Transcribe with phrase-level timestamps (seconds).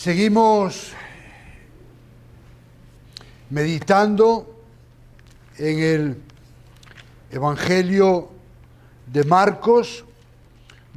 [0.00, 0.92] Seguimos
[3.50, 4.64] meditando
[5.58, 6.22] en el
[7.30, 8.30] Evangelio
[9.12, 10.06] de Marcos,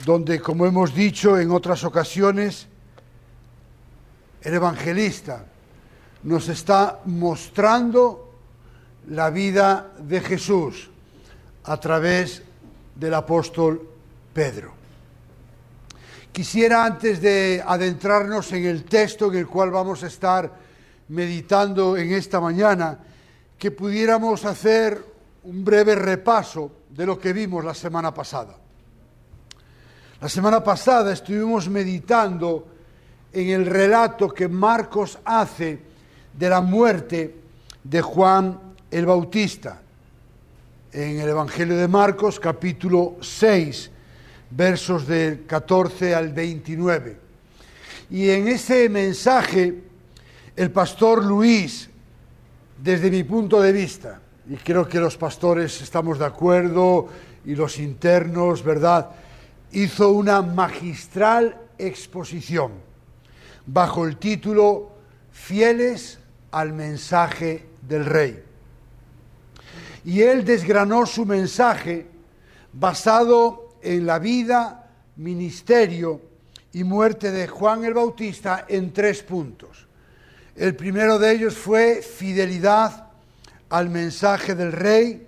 [0.05, 2.67] donde, como hemos dicho en otras ocasiones,
[4.41, 5.47] el evangelista
[6.23, 8.31] nos está mostrando
[9.09, 10.89] la vida de Jesús
[11.65, 12.41] a través
[12.95, 13.85] del apóstol
[14.33, 14.82] Pedro.
[16.33, 20.51] Quisiera, antes de adentrarnos en el texto en el cual vamos a estar
[21.09, 22.97] meditando en esta mañana,
[23.55, 24.99] que pudiéramos hacer
[25.43, 28.57] un breve repaso de lo que vimos la semana pasada.
[30.19, 32.67] La semana pasada estuvimos meditando
[33.31, 35.81] en el relato que Marcos hace
[36.33, 37.35] de la muerte
[37.83, 38.59] de Juan
[38.89, 39.81] el Bautista.
[40.93, 43.91] En el Evangelio de Marcos, capítulo 6,
[44.55, 47.17] versos del 14 al 29.
[48.11, 49.81] Y en ese mensaje,
[50.55, 51.89] el pastor Luis,
[52.81, 57.07] desde mi punto de vista, y creo que los pastores estamos de acuerdo,
[57.45, 59.09] y los internos, ¿verdad?,
[59.71, 62.73] hizo una magistral exposición
[63.65, 64.91] bajo el título
[65.31, 66.19] Fieles
[66.51, 68.43] al mensaje del rey.
[70.05, 72.05] Y él desgranó su mensaje
[72.71, 76.21] basado en la vida, ministerio
[76.71, 79.87] y muerte de Juan el Bautista en tres puntos.
[80.55, 83.07] El primero de ellos fue fidelidad
[83.69, 85.27] al mensaje del rey.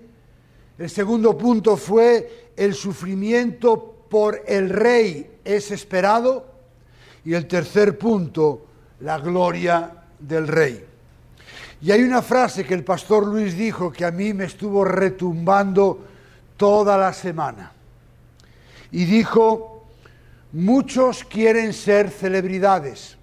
[0.78, 6.54] El segundo punto fue el sufrimiento por el rey es esperado.
[7.24, 8.66] Y el tercer punto,
[9.00, 10.84] la gloria del rey.
[11.82, 16.06] Y hay una frase que el pastor Luis dijo que a mí me estuvo retumbando
[16.56, 17.72] toda la semana
[18.96, 19.84] y dijo,
[20.52, 23.18] muchos quieren ser celebridades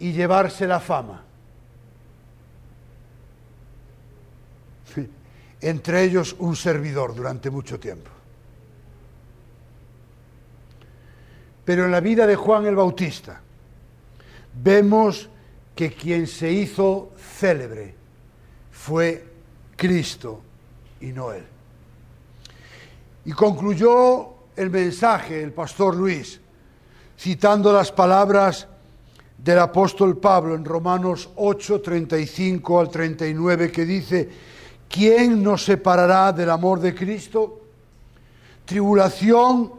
[0.00, 1.22] y llevarse la fama.
[5.60, 8.10] Entre ellos un servidor durante mucho tiempo.
[11.64, 13.40] Pero en la vida de Juan el Bautista
[14.64, 15.30] vemos
[15.76, 17.94] que quien se hizo célebre
[18.72, 19.28] fue
[19.76, 20.40] Cristo
[21.00, 21.44] y no él.
[23.26, 26.40] Y concluyó el mensaje el pastor Luis,
[27.18, 28.66] citando las palabras
[29.36, 34.28] del apóstol Pablo en Romanos 8, 35 al 39, que dice,
[34.88, 37.60] ¿quién nos separará del amor de Cristo?
[38.64, 39.72] ¿Tribulación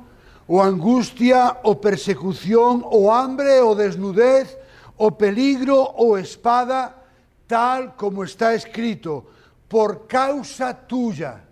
[0.47, 4.57] o angustia o persecución o hambre o desnudez
[4.97, 7.03] o peligro o espada,
[7.47, 9.25] tal como está escrito,
[9.67, 11.46] por causa tuya?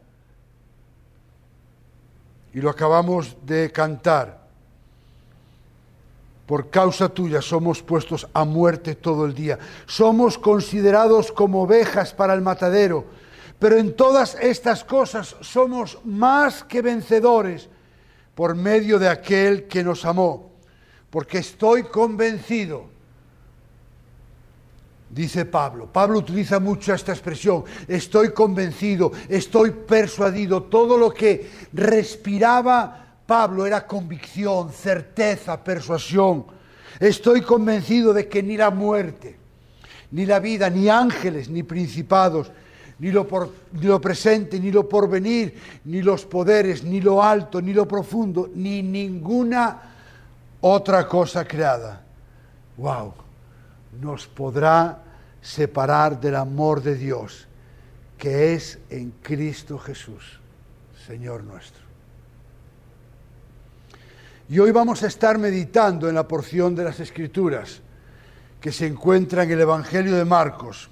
[2.55, 4.47] Y lo acabamos de cantar.
[6.45, 9.59] Por causa tuya somos puestos a muerte todo el día.
[9.85, 13.03] Somos considerados como ovejas para el matadero.
[13.59, 17.67] Pero en todas estas cosas somos más que vencedores
[18.35, 20.53] por medio de aquel que nos amó.
[21.09, 22.85] Porque estoy convencido
[25.09, 25.87] dice Pablo.
[25.91, 30.63] Pablo utiliza mucho esta expresión, estoy convencido, estoy persuadido.
[30.63, 36.45] Todo lo que respiraba Pablo era convicción, certeza, persuasión.
[36.99, 39.37] Estoy convencido de que ni la muerte,
[40.11, 42.51] ni la vida, ni ángeles, ni principados,
[42.99, 43.27] ni lo,
[43.73, 45.53] ni lo presente, ni lo porvenir,
[45.85, 49.81] ni los poderes, ni lo alto, ni lo profundo, ni ninguna
[50.61, 52.01] otra cosa creada.
[52.77, 53.24] ¡Wow!
[53.99, 55.03] Nos podrá
[55.41, 57.47] separar del amor de Dios
[58.17, 60.39] que es en Cristo Jesús,
[61.05, 61.83] Señor nuestro.
[64.47, 67.81] Y hoy vamos a estar meditando en la porción de las Escrituras
[68.61, 70.89] que se encuentra en el Evangelio de Marcos.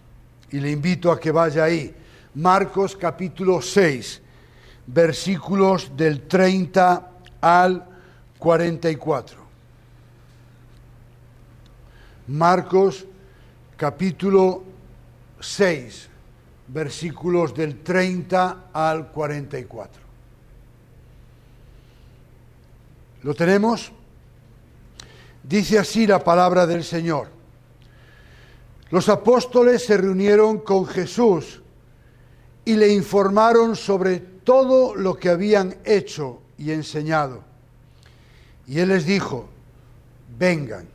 [0.51, 1.95] Y le invito a que vaya ahí.
[2.35, 4.21] Marcos capítulo 6,
[4.88, 7.11] versículos del 30
[7.41, 7.88] al
[8.39, 9.43] 44.
[12.27, 13.05] Marcos
[13.75, 14.63] capítulo
[15.41, 16.09] 6,
[16.69, 20.01] versículos del 30 al 44.
[23.23, 23.91] ¿Lo tenemos?
[25.43, 27.27] Dice así la palabra del Señor.
[28.89, 31.61] Los apóstoles se reunieron con Jesús
[32.63, 37.43] y le informaron sobre todo lo que habían hecho y enseñado.
[38.65, 39.49] Y él les dijo,
[40.37, 40.93] vengan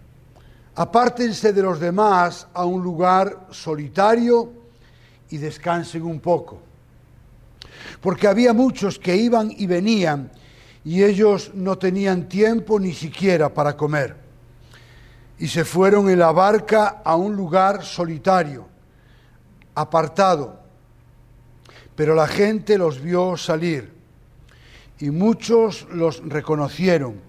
[0.78, 4.52] apártense de los demás a un lugar solitario
[5.28, 6.60] y descansen un poco.
[8.00, 10.30] Porque había muchos que iban y venían
[10.84, 14.28] y ellos no tenían tiempo ni siquiera para comer.
[15.40, 18.66] y se fueron en la barca a un lugar solitario,
[19.76, 20.58] apartado.
[21.94, 23.92] Pero la gente los vio salir
[24.98, 27.27] y muchos los reconocieron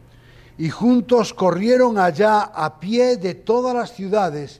[0.59, 4.59] y juntos corrieron allá a pie de todas las ciudades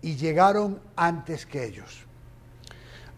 [0.00, 2.06] y llegaron antes que ellos.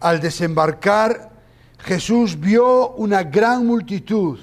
[0.01, 1.31] Al desembarcar,
[1.79, 4.37] Jesús vio una gran multitud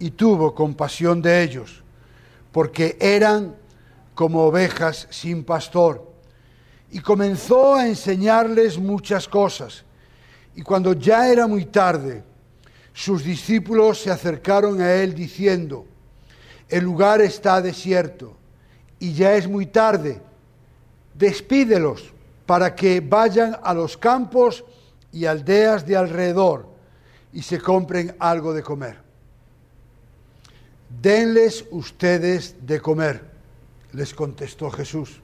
[0.00, 1.84] y tuvo compasión de ellos,
[2.50, 3.54] porque eran
[4.12, 6.12] como ovejas sin pastor,
[6.90, 9.84] y comenzó a enseñarles muchas cosas.
[10.56, 12.24] Y cuando ya era muy tarde,
[12.92, 15.86] sus discípulos se acercaron a él diciendo,
[16.70, 18.36] el lugar está desierto
[18.98, 20.20] y ya es muy tarde,
[21.14, 22.12] despídelos
[22.46, 24.64] para que vayan a los campos
[25.12, 26.68] y aldeas de alrededor
[27.32, 28.98] y se compren algo de comer.
[31.00, 33.24] Denles ustedes de comer,
[33.92, 35.20] les contestó Jesús.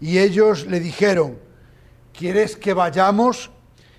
[0.00, 1.38] Y ellos le dijeron,
[2.12, 3.50] ¿quieres que vayamos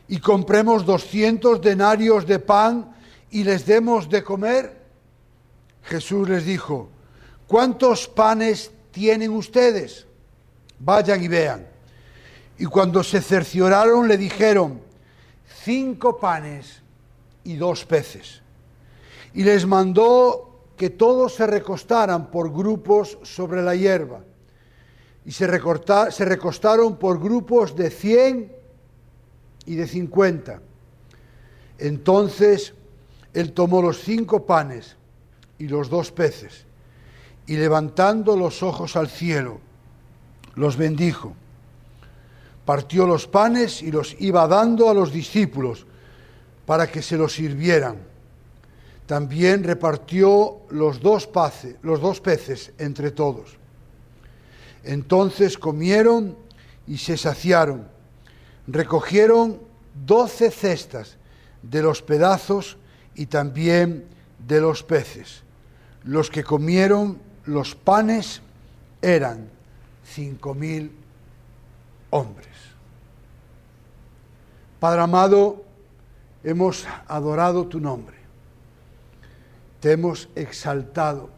[0.07, 2.95] y compremos doscientos denarios de pan
[3.29, 4.78] y les demos de comer?
[5.89, 6.87] Jesús les dijo,
[7.47, 10.05] ¿cuántos panes tienen ustedes?
[10.79, 11.67] Vayan y vean.
[12.59, 14.81] Y cuando se cercioraron le dijeron,
[15.63, 16.83] cinco panes
[17.43, 18.43] y dos peces.
[19.33, 24.21] Y les mandó que todos se recostaran por grupos sobre la hierba.
[25.25, 25.47] Y se,
[26.11, 28.55] se recostaron por grupos de cien
[29.65, 30.61] y de cincuenta.
[31.79, 32.75] Entonces
[33.33, 34.98] él tomó los cinco panes
[35.59, 36.65] y los dos peces,
[37.45, 39.59] y levantando los ojos al cielo,
[40.55, 41.35] los bendijo.
[42.65, 45.85] Partió los panes y los iba dando a los discípulos
[46.65, 47.97] para que se los sirvieran.
[49.05, 51.29] También repartió los dos,
[51.81, 53.57] los dos peces entre todos.
[54.83, 56.37] Entonces comieron
[56.87, 57.87] y se saciaron.
[58.67, 59.59] Recogieron
[60.05, 61.17] doce cestas
[61.63, 62.77] de los pedazos
[63.15, 64.05] y también
[64.47, 65.43] de los peces.
[66.09, 68.41] Los que comieron los panes
[68.99, 69.47] eran
[70.03, 70.91] cinco mil
[72.09, 72.47] hombres.
[74.79, 75.63] Padre amado,
[76.43, 78.17] hemos adorado tu nombre,
[79.81, 81.29] te hemos exaltado,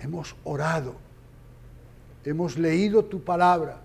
[0.00, 0.94] hemos orado,
[2.24, 3.76] hemos leído tu palabra.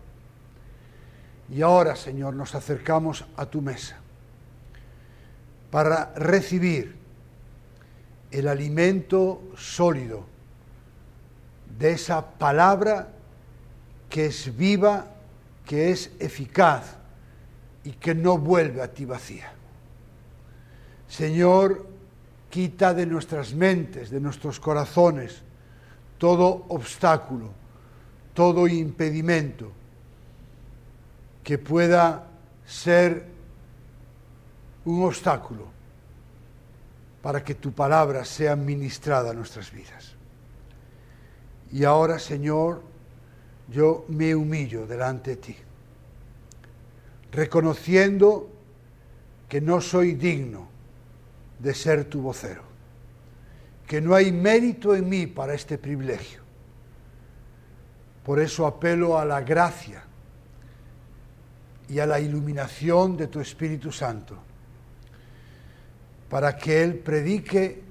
[1.50, 3.98] Y ahora, Señor, nos acercamos a tu mesa
[5.70, 6.99] para recibir
[8.32, 10.26] el alimento sólido
[11.78, 13.10] de esa palabra
[14.10, 15.08] que es viva,
[15.66, 16.98] que es eficaz
[17.84, 19.52] y que no vuelve a ti vacía.
[21.08, 21.88] Señor,
[22.50, 25.42] quita de nuestras mentes, de nuestros corazones,
[26.18, 27.52] todo obstáculo,
[28.34, 29.72] todo impedimento
[31.44, 32.28] que pueda
[32.66, 33.26] ser
[34.86, 35.79] un obstáculo
[37.22, 40.16] para que tu palabra sea ministrada a nuestras vidas.
[41.72, 42.82] Y ahora, Señor,
[43.68, 45.56] yo me humillo delante de ti,
[47.32, 48.50] reconociendo
[49.48, 50.68] que no soy digno
[51.60, 52.64] de ser tu vocero,
[53.86, 56.42] que no hay mérito en mí para este privilegio.
[58.24, 60.04] Por eso apelo a la gracia
[61.90, 64.49] y a la iluminación de tu Espíritu Santo
[66.30, 67.84] para que Él predique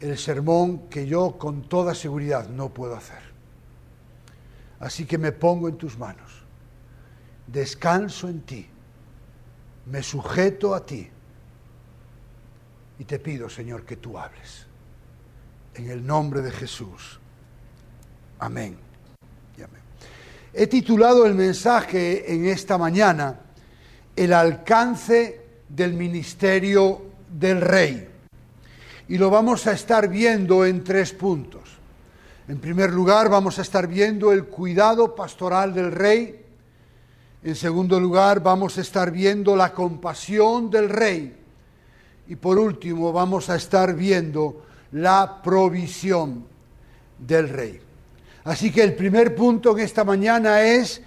[0.00, 3.30] el sermón que yo con toda seguridad no puedo hacer.
[4.78, 6.42] Así que me pongo en tus manos,
[7.46, 8.66] descanso en ti,
[9.86, 11.08] me sujeto a ti
[12.98, 14.66] y te pido, Señor, que tú hables.
[15.74, 17.20] En el nombre de Jesús.
[18.38, 18.90] Amén.
[20.52, 23.38] He titulado el mensaje en esta mañana
[24.16, 28.08] El alcance del ministerio del rey.
[29.08, 31.62] Y lo vamos a estar viendo en tres puntos.
[32.48, 36.44] En primer lugar, vamos a estar viendo el cuidado pastoral del rey.
[37.42, 41.36] En segundo lugar, vamos a estar viendo la compasión del rey.
[42.28, 46.44] Y por último, vamos a estar viendo la provisión
[47.18, 47.80] del rey.
[48.44, 51.02] Así que el primer punto en esta mañana es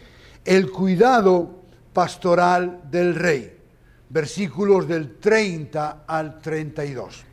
[0.46, 1.64] el cuidado
[1.94, 3.53] pastoral del rey
[4.14, 7.24] versículos del 30 al 32.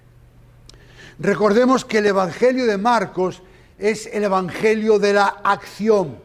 [1.19, 3.43] Recordemos que el Evangelio de Marcos
[3.79, 6.19] es el Evangelio de la acción.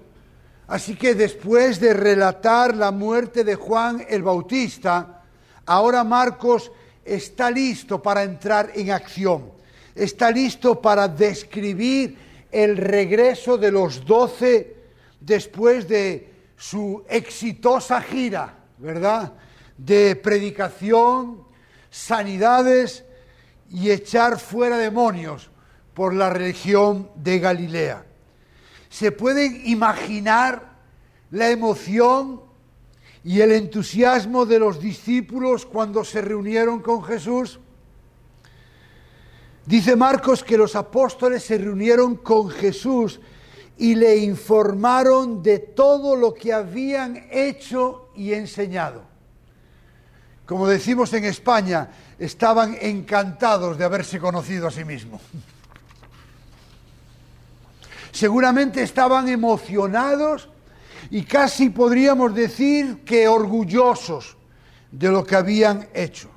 [0.67, 5.23] Así que después de relatar la muerte de Juan el Bautista,
[5.65, 6.71] ahora Marcos
[7.03, 9.51] está listo para entrar en acción.
[9.93, 12.17] Está listo para describir
[12.49, 14.77] el regreso de los doce
[15.19, 19.33] después de su exitosa gira, ¿verdad?
[19.77, 21.43] De predicación,
[21.89, 23.03] sanidades
[23.69, 25.49] y echar fuera demonios
[25.93, 28.05] por la región de Galilea.
[28.89, 30.75] ¿Se pueden imaginar
[31.31, 32.41] la emoción
[33.23, 37.59] y el entusiasmo de los discípulos cuando se reunieron con Jesús?
[39.65, 43.19] Dice Marcos que los apóstoles se reunieron con Jesús
[43.77, 49.14] y le informaron de todo lo que habían hecho y enseñado.
[50.45, 55.21] Como decimos en España, estaban encantados de haberse conocido a sí mismos.
[58.11, 60.47] Seguramente estaban emocionados
[61.09, 64.37] y casi podríamos decir que orgullosos
[64.91, 66.29] de lo que habían hecho.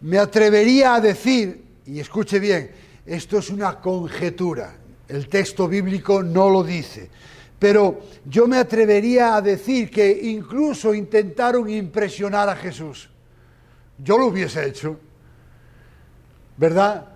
[0.00, 2.70] Me atrevería a decir, y escuche bien,
[3.04, 4.76] esto es una conjetura,
[5.08, 7.10] el texto bíblico no lo dice,
[7.58, 13.10] pero yo me atrevería a decir que incluso intentaron impresionar a Jesús.
[13.98, 14.98] Yo lo hubiese hecho,
[16.56, 17.06] ¿verdad?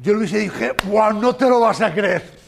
[0.00, 0.54] Yo le hubiese dicho,
[0.86, 2.38] wow, no te lo vas a creer.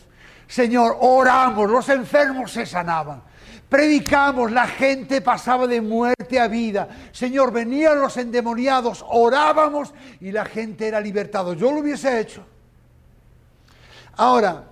[0.46, 3.22] Señor, oramos, los enfermos se sanaban.
[3.68, 6.88] Predicamos, la gente pasaba de muerte a vida.
[7.12, 11.54] Señor, venían los endemoniados, orábamos y la gente era libertada.
[11.54, 12.44] Yo lo hubiese hecho.
[14.16, 14.64] Ahora,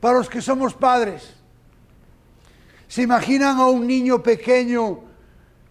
[0.00, 1.32] para los que somos padres,
[2.88, 5.00] ¿se imaginan a un niño pequeño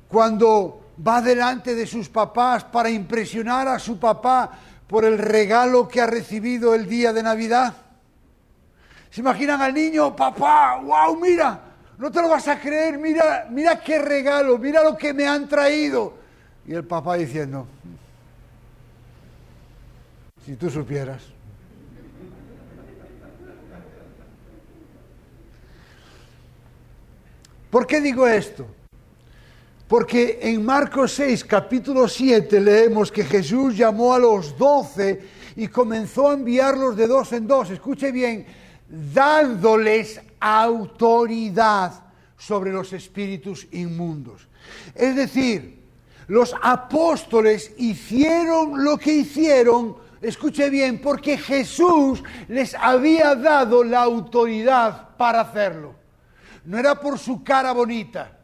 [0.07, 4.51] cuando va delante de sus papás para impresionar a su papá
[4.87, 7.73] por el regalo que ha recibido el día de Navidad?
[9.09, 11.59] ¿Se imaginan al niño, papá, wow, mira,
[11.97, 15.47] no te lo vas a creer, mira, mira qué regalo, mira lo que me han
[15.47, 16.15] traído?
[16.65, 17.67] Y el papá diciendo,
[20.45, 21.21] si tú supieras.
[27.69, 28.67] ¿Por qué digo esto?
[29.93, 35.21] Porque en Marcos 6, capítulo 7, leemos que Jesús llamó a los doce
[35.55, 37.69] y comenzó a enviarlos de dos en dos.
[37.69, 38.43] Escuche bien,
[38.89, 44.47] dándoles autoridad sobre los espíritus inmundos.
[44.95, 45.83] Es decir,
[46.25, 55.09] los apóstoles hicieron lo que hicieron, escuche bien, porque Jesús les había dado la autoridad
[55.17, 55.93] para hacerlo.
[56.65, 58.39] No era por su cara bonita,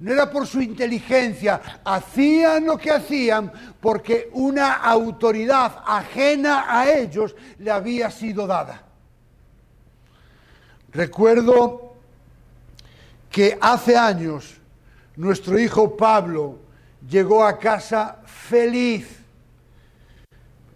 [0.00, 7.34] no era por su inteligencia, hacían lo que hacían porque una autoridad ajena a ellos
[7.58, 8.82] le había sido dada.
[10.92, 11.94] Recuerdo
[13.30, 14.54] que hace años
[15.16, 16.58] nuestro hijo Pablo
[17.08, 19.18] llegó a casa feliz.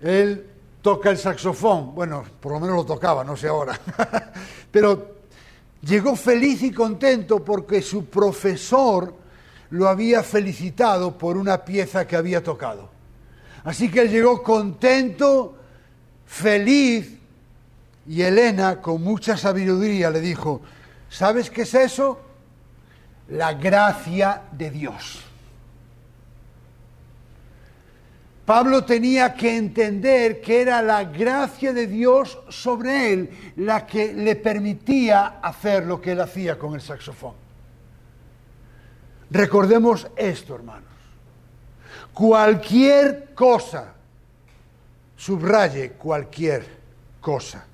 [0.01, 0.51] Él
[0.83, 3.79] toca el saxofón, bueno, por lo menos lo tocaba, no sé ahora,
[4.71, 5.12] pero
[5.83, 9.15] llegó feliz y contento porque su profesor
[9.71, 12.91] lo había felicitado por una pieza que había tocado.
[13.65, 15.57] Así que él llegó contento,
[16.27, 17.19] feliz,
[18.07, 20.61] y Elena, con mucha sabiduría, le dijo,
[21.09, 22.21] ¿sabes qué es eso?
[23.29, 25.25] La gracia de Dios.
[28.53, 34.37] Pablo tenía que entender que era la gracia de Dios sobre él la que le
[34.37, 37.33] permitía hacer lo que él hacía con el saxofón.
[39.31, 40.91] Recordemos esto, hermanos.
[42.13, 43.95] Cualquier cosa,
[45.17, 46.67] subraye cualquier
[47.23, 47.65] cosa,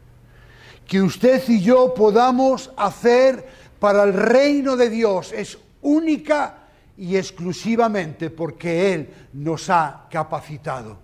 [0.86, 3.44] que usted y yo podamos hacer
[3.80, 6.57] para el reino de Dios es única
[6.98, 10.98] y exclusivamente porque Él nos ha capacitado.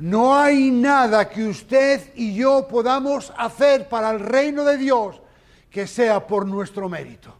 [0.00, 5.20] No hay nada que usted y yo podamos hacer para el reino de Dios
[5.70, 7.34] que sea por nuestro mérito.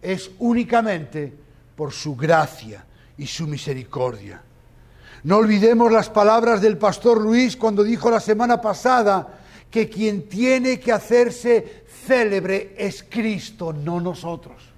[0.00, 1.32] Es únicamente
[1.76, 2.84] por su gracia
[3.16, 4.42] y su misericordia.
[5.24, 9.38] No olvidemos las palabras del pastor Luis cuando dijo la semana pasada,
[9.70, 14.71] que quien tiene que hacerse célebre es Cristo, no nosotros.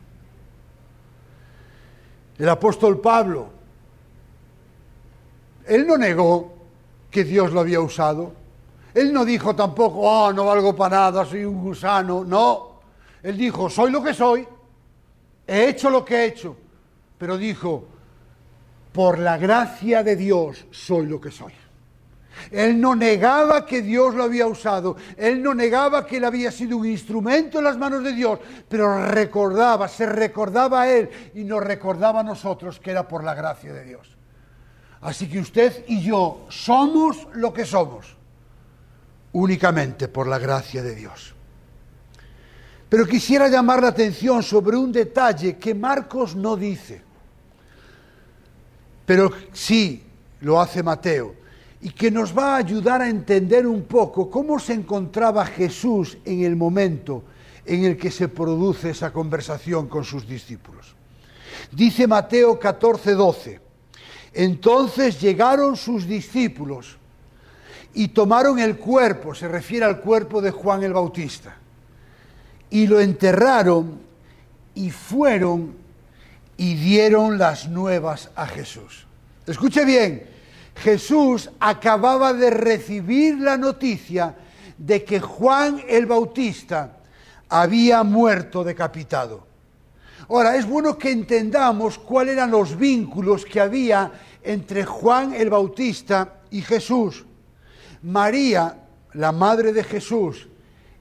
[2.39, 3.49] El apóstol Pablo,
[5.67, 6.53] él no negó
[7.11, 8.33] que Dios lo había usado.
[8.93, 12.25] Él no dijo tampoco, oh, no valgo para nada, soy un gusano.
[12.25, 12.81] No,
[13.23, 14.47] él dijo, soy lo que soy,
[15.47, 16.57] he hecho lo que he hecho.
[17.19, 17.87] Pero dijo,
[18.93, 21.53] por la gracia de Dios soy lo que soy.
[22.51, 26.77] Él no negaba que Dios lo había usado, él no negaba que él había sido
[26.77, 28.39] un instrumento en las manos de Dios,
[28.69, 33.35] pero recordaba, se recordaba a él y nos recordaba a nosotros que era por la
[33.35, 34.17] gracia de Dios.
[35.01, 38.17] Así que usted y yo somos lo que somos
[39.33, 41.35] únicamente por la gracia de Dios.
[42.89, 47.03] Pero quisiera llamar la atención sobre un detalle que Marcos no dice,
[49.05, 50.03] pero sí
[50.41, 51.35] lo hace Mateo,
[51.85, 56.43] y que nos va a ayudar a entender un poco cómo se encontraba Jesús en
[56.43, 57.25] el momento
[57.67, 60.95] en el que se produce esa conversación con sus discípulos.
[61.71, 63.61] Dice Mateo 14, 12,
[64.33, 66.97] entonces llegaron sus discípulos
[67.93, 71.55] y tomaron el cuerpo, se refiere al cuerpo de Juan el Bautista,
[72.71, 74.01] y lo enterraron
[74.75, 75.75] y fueron
[76.57, 79.07] y dieron las nuevas a Jesús.
[79.47, 80.34] Escuche bien,
[80.77, 84.35] Jesús acababa de recibir la noticia
[84.77, 86.99] de que Juan el Bautista
[87.49, 89.47] había muerto decapitado.
[90.29, 94.11] Ahora, es bueno que entendamos cuáles eran los vínculos que había
[94.43, 97.25] entre Juan el Bautista y Jesús.
[98.03, 98.79] María,
[99.13, 100.49] la madre de Jesús,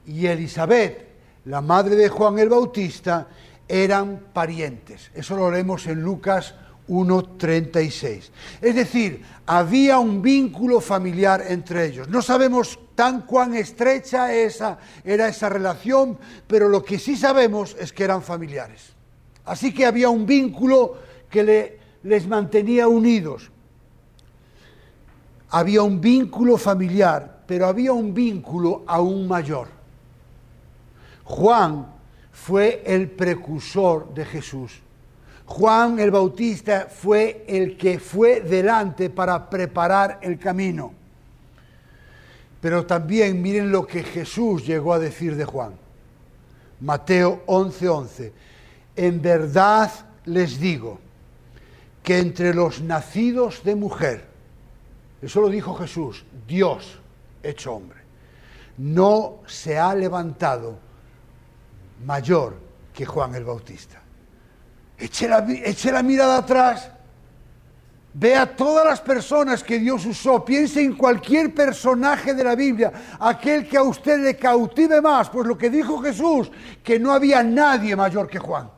[0.06, 1.08] y Elizabeth,
[1.46, 3.28] la madre de Juan el Bautista,
[3.66, 5.10] eran parientes.
[5.14, 6.54] Eso lo leemos en Lucas
[6.88, 8.30] 1.36.
[8.60, 12.08] Es decir, había un vínculo familiar entre ellos.
[12.08, 17.92] No sabemos tan cuán estrecha esa, era esa relación, pero lo que sí sabemos es
[17.92, 18.92] que eran familiares.
[19.44, 20.98] Así que había un vínculo
[21.30, 23.50] que le, les mantenía unidos.
[25.50, 29.68] Había un vínculo familiar, pero había un vínculo aún mayor.
[31.24, 31.86] Juan
[32.32, 34.83] fue el precursor de Jesús.
[35.46, 40.92] Juan el Bautista fue el que fue delante para preparar el camino.
[42.60, 45.74] Pero también miren lo que Jesús llegó a decir de Juan.
[46.80, 47.88] Mateo 11:11.
[47.88, 48.32] 11.
[48.96, 49.90] En verdad
[50.24, 50.98] les digo
[52.02, 54.24] que entre los nacidos de mujer,
[55.20, 56.98] eso lo dijo Jesús, Dios
[57.42, 57.98] hecho hombre,
[58.78, 60.78] no se ha levantado
[62.04, 62.56] mayor
[62.92, 64.03] que Juan el Bautista.
[65.04, 66.90] Eche la, mirada atrás.
[68.14, 70.42] Vea todas las personas que Dios usó.
[70.42, 72.90] Piense en cualquier personaje de la Biblia,
[73.20, 76.50] aquel que a usted le cautive más, pues lo que dijo Jesús,
[76.82, 78.70] que no había nadie mayor que Juan.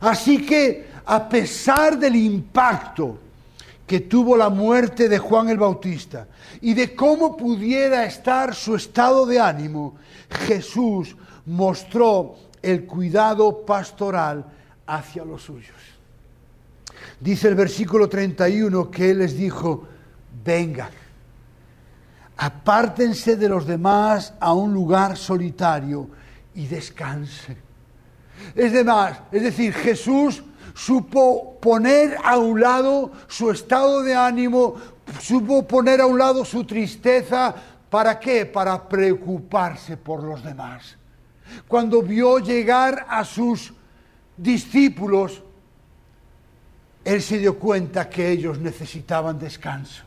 [0.00, 3.20] Así que, a pesar del impacto
[3.86, 6.26] que tuvo la muerte de Juan el Bautista
[6.60, 9.94] y de cómo pudiera estar su estado de ánimo,
[10.46, 11.14] Jesús
[11.46, 14.44] mostró el cuidado pastoral
[14.86, 15.76] hacia los suyos.
[17.20, 19.86] Dice el versículo 31 que Él les dijo,
[20.44, 20.90] vengan,
[22.36, 26.08] apártense de los demás a un lugar solitario
[26.54, 27.58] y descansen.
[28.54, 30.42] Es, demás, es decir, Jesús
[30.74, 34.74] supo poner a un lado su estado de ánimo,
[35.20, 37.54] supo poner a un lado su tristeza.
[37.88, 38.44] ¿Para qué?
[38.44, 40.96] Para preocuparse por los demás
[41.68, 43.72] cuando vio llegar a sus
[44.36, 45.42] discípulos,
[47.04, 50.04] él se dio cuenta que ellos necesitaban descanso.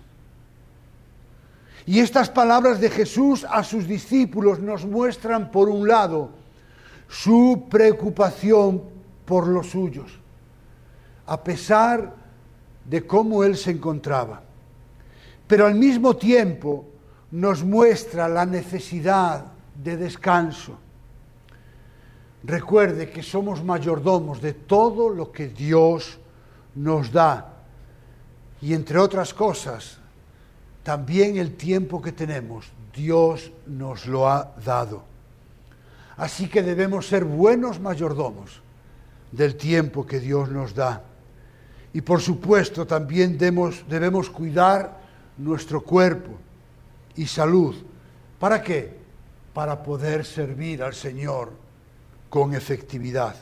[1.86, 6.32] Y estas palabras de Jesús a sus discípulos nos muestran, por un lado,
[7.08, 8.84] su preocupación
[9.26, 10.12] por los suyos,
[11.26, 12.14] a pesar
[12.84, 14.42] de cómo él se encontraba.
[15.48, 16.86] Pero al mismo tiempo
[17.32, 19.46] nos muestra la necesidad
[19.82, 20.78] de descanso
[22.48, 26.18] recuerde que somos mayordomos de todo lo que Dios
[26.76, 27.54] nos da.
[28.62, 29.98] Y entre otras cosas,
[30.82, 35.04] también el tiempo que tenemos, Dios nos lo ha dado.
[36.16, 38.62] Así que debemos ser buenos mayordomos
[39.32, 41.04] del tiempo que Dios nos da.
[41.94, 44.98] Y por supuesto también debemos, debemos cuidar
[45.38, 46.32] nuestro cuerpo
[47.16, 47.76] y salud.
[48.40, 48.96] ¿Para qué?
[49.54, 51.67] Para poder servir al Señor
[52.30, 53.36] con efectividad.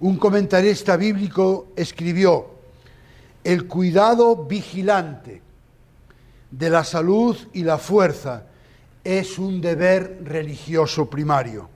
[0.00, 2.50] Un comentarista bíblico escribió,
[3.44, 5.42] el cuidado vigilante
[6.50, 8.46] de la salud y la fuerza
[9.04, 11.68] es un deber religioso primario.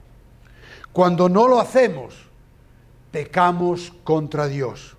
[0.93, 2.15] Cuando no lo hacemos,
[3.11, 4.95] pecamos contra Dios.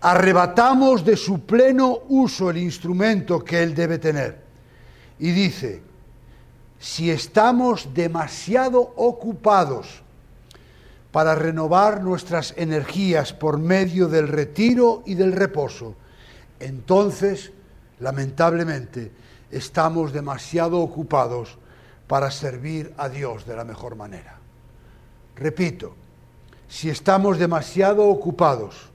[0.00, 4.44] Arrebatamos de su pleno uso el instrumento que Él debe tener.
[5.18, 5.82] Y dice,
[6.78, 10.02] si estamos demasiado ocupados
[11.12, 15.94] para renovar nuestras energías por medio del retiro y del reposo,
[16.60, 17.52] entonces,
[18.00, 19.12] lamentablemente,
[19.50, 21.58] estamos demasiado ocupados
[22.06, 24.38] para servir a Dios de la mejor manera.
[25.34, 25.94] Repito,
[26.68, 28.90] si estamos demasiado ocupados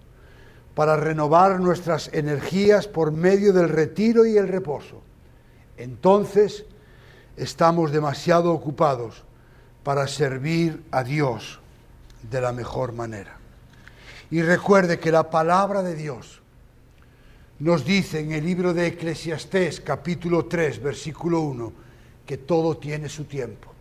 [0.75, 5.01] para renovar nuestras energías por medio del retiro y el reposo,
[5.77, 6.65] entonces
[7.37, 9.23] estamos demasiado ocupados
[9.83, 11.59] para servir a Dios
[12.29, 13.37] de la mejor manera.
[14.29, 16.41] Y recuerde que la palabra de Dios
[17.59, 21.73] nos dice en el libro de Eclesiastés capítulo 3 versículo 1
[22.25, 23.71] que todo tiene su tiempo.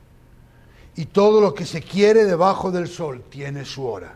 [0.96, 4.14] Y todo lo que se quiere debajo del sol tiene su hora.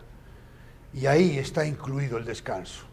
[0.93, 2.83] Y ahí está incluido el descanso.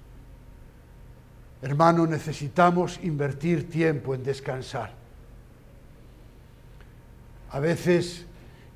[1.60, 5.01] Hermano, necesitamos invertir tiempo en descansar.
[7.52, 8.24] A veces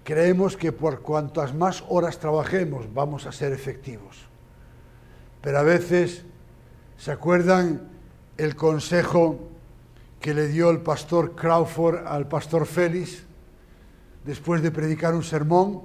[0.04, 4.26] creemos que por cuantas más horas trabajemos vamos a ser efectivos.
[5.40, 6.24] Pero a veces,
[6.98, 7.88] ¿se acuerdan
[8.36, 9.48] el consejo
[10.20, 13.24] que le dio el pastor Crawford al pastor Félix?
[14.24, 15.84] Después de predicar un sermón,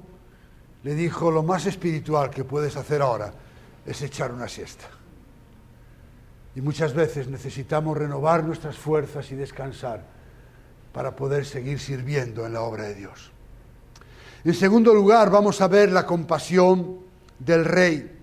[0.83, 3.33] le dijo, lo más espiritual que puedes hacer ahora
[3.85, 4.85] es echar una siesta.
[6.55, 10.03] Y muchas veces necesitamos renovar nuestras fuerzas y descansar
[10.93, 13.31] para poder seguir sirviendo en la obra de Dios.
[14.43, 16.97] En segundo lugar, vamos a ver la compasión
[17.37, 18.19] del rey.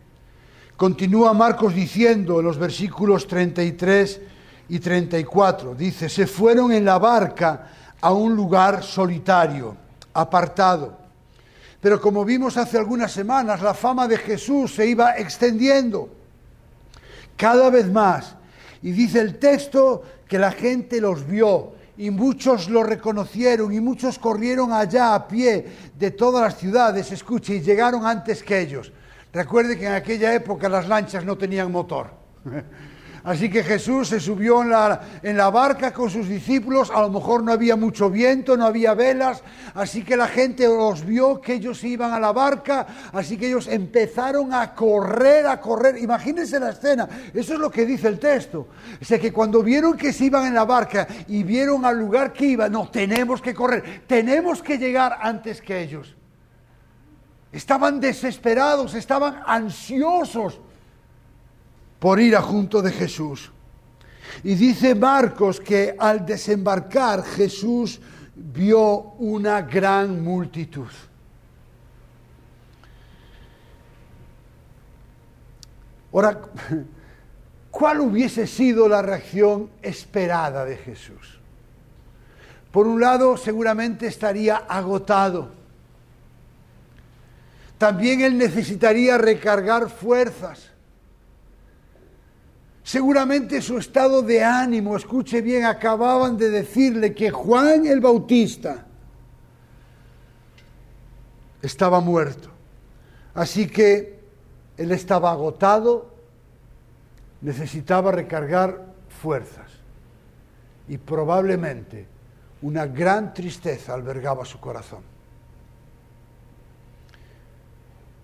[0.77, 4.21] Continúa Marcos diciendo en los versículos 33
[4.69, 9.77] y 34, dice, se fueron en la barca a un lugar solitario,
[10.13, 10.99] apartado.
[11.81, 16.09] Pero como vimos hace algunas semanas, la fama de Jesús se iba extendiendo
[17.37, 18.35] cada vez más.
[18.83, 24.21] Y dice el texto que la gente los vio y muchos lo reconocieron y muchos
[24.21, 25.67] corrieron allá a pie
[25.99, 28.93] de todas las ciudades, escuche, y llegaron antes que ellos.
[29.33, 32.11] Recuerde que en aquella época las lanchas no tenían motor.
[33.29, 37.11] Así que Jesús se subió en la, en la, barca con sus discípulos, a lo
[37.11, 39.43] mejor no había mucho viento, no había velas,
[39.75, 43.69] así que la gente los vio que ellos iban a la barca, así que ellos
[43.69, 45.99] empezaron a correr, a correr.
[45.99, 48.69] Imagínense la escena, eso es lo que dice el texto.
[48.99, 52.33] O sea que cuando vieron que se iban en la barca y vieron al lugar
[52.33, 56.17] que iban, no, tenemos que correr, tenemos que llegar antes que ellos.
[57.53, 60.63] Estaban desesperados, estaban ansiosos
[61.99, 63.51] por ir a junto de Jesús.
[64.45, 68.01] Y dice Marcos que al desembarcar Jesús
[68.35, 70.89] vio una gran multitud.
[76.13, 76.41] Ahora,
[77.71, 81.39] ¿cuál hubiese sido la reacción esperada de Jesús?
[82.71, 85.51] Por un lado, seguramente estaría agotado.
[87.77, 90.71] También él necesitaría recargar fuerzas.
[92.89, 98.87] Seguramente su estado de ánimo, escuche bien, acababan de decirle que Juan el Bautista
[101.61, 102.49] estaba muerto.
[103.35, 104.19] Así que
[104.79, 106.15] él estaba agotado,
[107.43, 108.87] necesitaba recargar
[109.21, 109.71] fuerzas
[110.89, 112.07] y probablemente
[112.63, 115.03] una gran tristeza albergaba su corazón.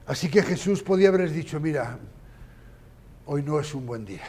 [0.07, 1.99] Así que Jesús podía haberles dicho, mira,
[3.27, 4.23] hoy no es un buen día.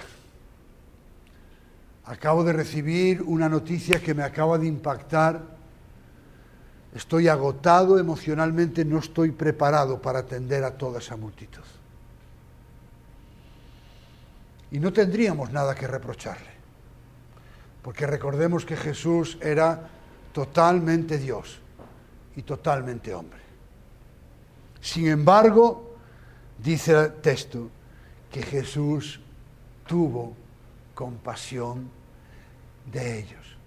[2.05, 5.41] Acabo de recibir una noticia que me acaba de impactar.
[6.93, 11.63] Estoy agotado emocionalmente, no estoy preparado para atender a toda esa multitud.
[14.71, 16.51] Y no tendríamos nada que reprocharle,
[17.81, 19.89] porque recordemos que Jesús era
[20.31, 21.59] totalmente Dios
[22.35, 23.39] y totalmente hombre.
[24.79, 25.95] Sin embargo,
[26.61, 27.69] dice el texto
[28.31, 29.19] que Jesús
[29.87, 30.44] tuvo
[30.95, 31.91] compasión
[32.91, 33.57] de ellos.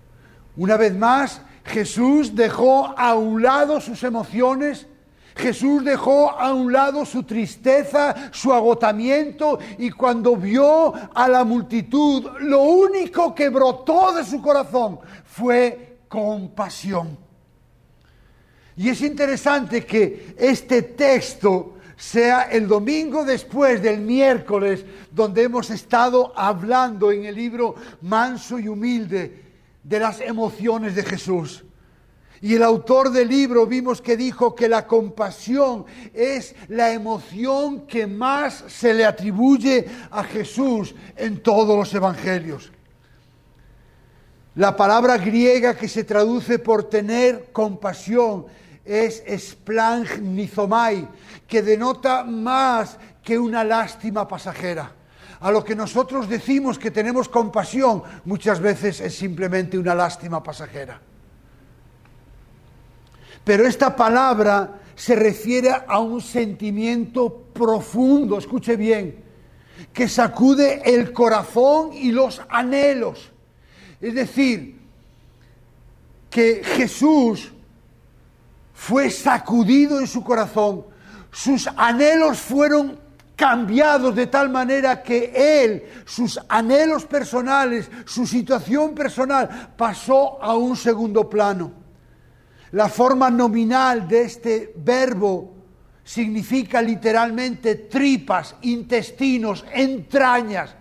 [0.56, 4.88] Una vez más, Jesús dejó a un lado sus emociones,
[5.36, 12.26] Jesús dejó a un lado su tristeza, su agotamiento, y cuando vio a la multitud,
[12.40, 17.16] lo único que brotó de su corazón fue compasión.
[18.76, 26.32] Y es interesante que este texto sea el domingo después del miércoles, donde hemos estado
[26.36, 29.42] hablando en el libro Manso y Humilde
[29.82, 31.64] de las emociones de Jesús.
[32.40, 38.06] Y el autor del libro vimos que dijo que la compasión es la emoción que
[38.06, 42.70] más se le atribuye a Jesús en todos los evangelios.
[44.54, 48.46] La palabra griega que se traduce por tener compasión
[48.88, 49.22] es
[50.20, 51.06] nizomai,
[51.46, 54.92] que denota más que una lástima pasajera.
[55.40, 61.00] A lo que nosotros decimos que tenemos compasión, muchas veces es simplemente una lástima pasajera.
[63.44, 69.22] Pero esta palabra se refiere a un sentimiento profundo, escuche bien,
[69.92, 73.30] que sacude el corazón y los anhelos.
[74.00, 74.78] Es decir,
[76.30, 77.52] que Jesús
[78.78, 80.86] fue sacudido en su corazón,
[81.32, 82.96] sus anhelos fueron
[83.34, 90.76] cambiados de tal manera que él, sus anhelos personales, su situación personal pasó a un
[90.76, 91.72] segundo plano.
[92.70, 95.54] La forma nominal de este verbo
[96.04, 100.76] significa literalmente tripas, intestinos, entrañas.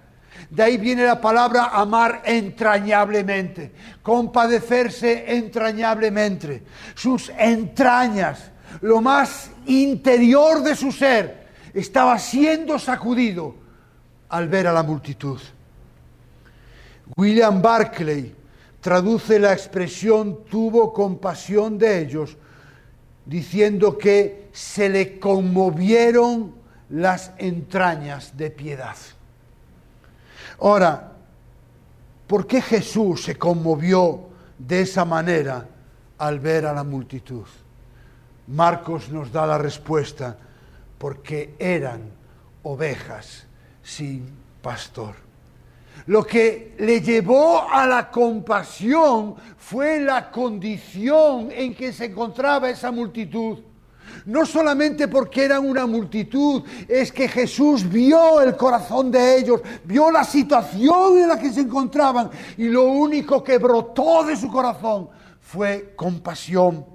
[0.49, 6.63] De ahí viene la palabra amar entrañablemente, compadecerse entrañablemente.
[6.95, 13.55] Sus entrañas, lo más interior de su ser, estaba siendo sacudido
[14.29, 15.39] al ver a la multitud.
[17.15, 18.33] William Barclay
[18.79, 22.37] traduce la expresión tuvo compasión de ellos
[23.25, 26.55] diciendo que se le conmovieron
[26.89, 28.95] las entrañas de piedad.
[30.59, 31.11] Ahora,
[32.25, 35.67] ¿por qué Jesús se conmovió de esa manera
[36.17, 37.45] al ver a la multitud?
[38.47, 40.37] Marcos nos da la respuesta,
[40.97, 42.01] porque eran
[42.63, 43.45] ovejas
[43.83, 44.25] sin
[44.61, 45.15] pastor.
[46.05, 52.91] Lo que le llevó a la compasión fue la condición en que se encontraba esa
[52.91, 53.59] multitud.
[54.27, 60.11] No solamente porque eran una multitud, es que Jesús vio el corazón de ellos, vio
[60.11, 65.07] la situación en la que se encontraban y lo único que brotó de su corazón
[65.39, 66.85] fue compasión.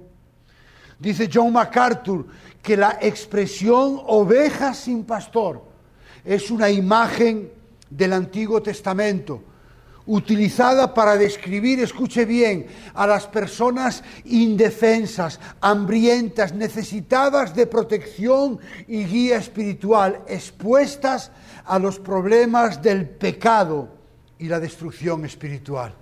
[0.99, 2.27] Dice John MacArthur
[2.61, 5.63] que la expresión oveja sin pastor
[6.23, 7.51] es una imagen
[7.89, 9.41] del Antiguo Testamento,
[10.05, 19.37] utilizada para describir, escuche bien, a las personas indefensas, hambrientas, necesitadas de protección y guía
[19.37, 21.31] espiritual, expuestas
[21.65, 23.89] a los problemas del pecado
[24.37, 25.95] y la destrucción espiritual.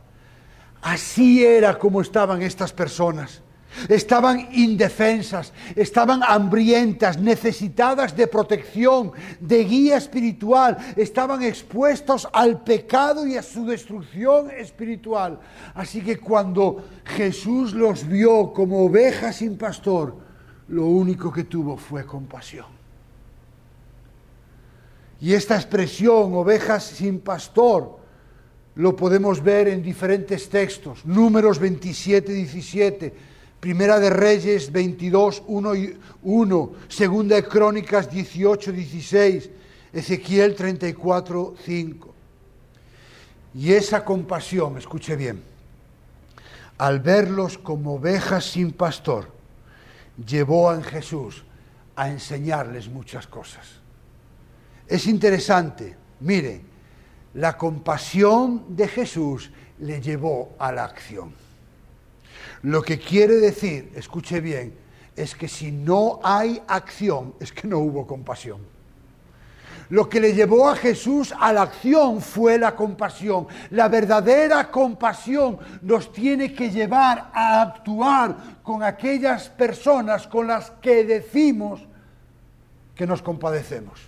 [0.81, 3.41] Así era como estaban estas personas.
[3.87, 13.37] Estaban indefensas, estaban hambrientas, necesitadas de protección, de guía espiritual, estaban expuestos al pecado y
[13.37, 15.39] a su destrucción espiritual.
[15.73, 20.17] Así que cuando Jesús los vio como ovejas sin pastor,
[20.67, 22.67] lo único que tuvo fue compasión.
[25.21, 27.99] Y esta expresión, ovejas sin pastor,
[28.75, 33.30] lo podemos ver en diferentes textos, números 27, 17
[33.61, 39.49] Primera de Reyes 22, 1 y 1, Segunda de Crónicas 18, 16,
[39.93, 42.13] Ezequiel 34, 5.
[43.53, 45.43] Y esa compasión, escuche bien,
[46.79, 49.31] al verlos como ovejas sin pastor,
[50.25, 51.43] llevó a Jesús
[51.95, 53.67] a enseñarles muchas cosas.
[54.87, 56.61] Es interesante, mire,
[57.35, 61.50] la compasión de Jesús le llevó a la acción.
[62.63, 64.73] Lo que quiere decir, escuche bien,
[65.15, 68.59] es que si no hay acción, es que no hubo compasión.
[69.89, 73.47] Lo que le llevó a Jesús a la acción fue la compasión.
[73.71, 81.03] La verdadera compasión nos tiene que llevar a actuar con aquellas personas con las que
[81.03, 81.81] decimos
[82.95, 83.99] que nos compadecemos.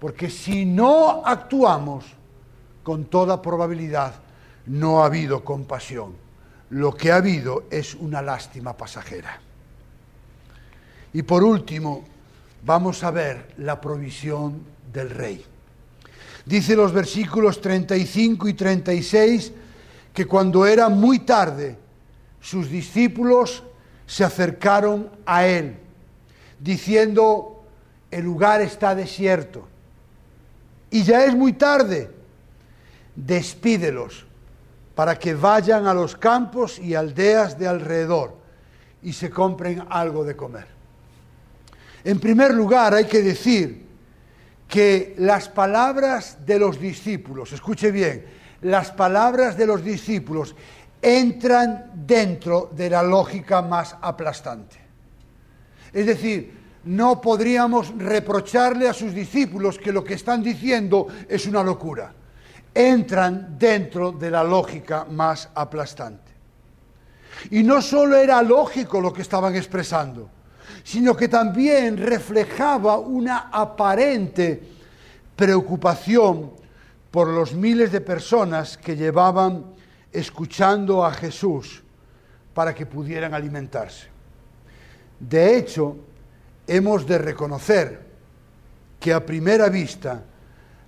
[0.00, 2.04] Porque si no actuamos,
[2.82, 4.14] con toda probabilidad
[4.66, 6.25] no ha habido compasión
[6.70, 9.40] lo que ha habido es una lástima pasajera.
[11.12, 12.04] Y por último,
[12.64, 15.44] vamos a ver la provisión del rey.
[16.44, 19.52] Dice los versículos 35 y 36
[20.12, 21.76] que cuando era muy tarde,
[22.40, 23.62] sus discípulos
[24.06, 25.76] se acercaron a él,
[26.60, 27.64] diciendo,
[28.10, 29.66] el lugar está desierto
[30.90, 32.10] y ya es muy tarde,
[33.14, 34.24] despídelos
[34.96, 38.34] para que vayan a los campos y aldeas de alrededor
[39.02, 40.66] y se compren algo de comer.
[42.02, 43.84] En primer lugar, hay que decir
[44.66, 48.24] que las palabras de los discípulos, escuche bien,
[48.62, 50.56] las palabras de los discípulos
[51.02, 54.78] entran dentro de la lógica más aplastante.
[55.92, 56.54] Es decir,
[56.84, 62.14] no podríamos reprocharle a sus discípulos que lo que están diciendo es una locura
[62.76, 66.32] entran dentro de la lógica más aplastante.
[67.50, 70.28] Y no solo era lógico lo que estaban expresando,
[70.84, 74.62] sino que también reflejaba una aparente
[75.34, 76.52] preocupación
[77.10, 79.64] por los miles de personas que llevaban
[80.12, 81.82] escuchando a Jesús
[82.52, 84.08] para que pudieran alimentarse.
[85.18, 85.96] De hecho,
[86.66, 88.04] hemos de reconocer
[89.00, 90.22] que a primera vista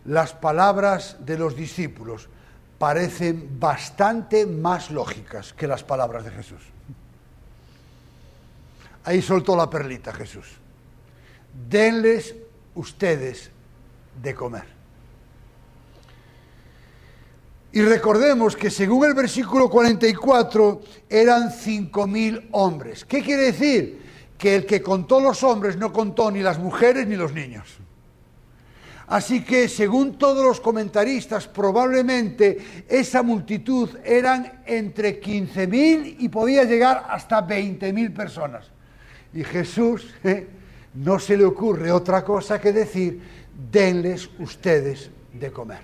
[0.09, 2.31] las palabras de los discípulos
[2.79, 6.63] parecen bastante más lógicas que las palabras de Jesús.
[9.05, 10.47] Ahí soltó la perlita Jesús.
[11.69, 12.35] Denles
[12.75, 13.51] ustedes
[14.23, 14.65] de comer.
[17.73, 23.05] Y recordemos que según el versículo 44 eran 5.000 hombres.
[23.05, 24.03] ¿Qué quiere decir?
[24.39, 27.79] Que el que contó los hombres no contó ni las mujeres ni los niños.
[29.09, 37.07] Así que, según todos los comentaristas, probablemente esa multitud eran entre 15.000 y podía llegar
[37.09, 38.67] hasta 20.000 personas.
[39.33, 40.15] Y Jesús
[40.95, 43.21] no se le ocurre otra cosa que decir,
[43.71, 45.81] denles ustedes de comer.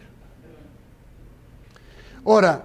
[2.27, 2.63] Ahora,